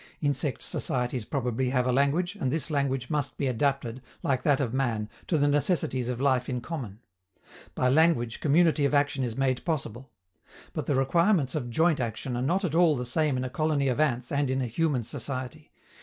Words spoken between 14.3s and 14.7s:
and in a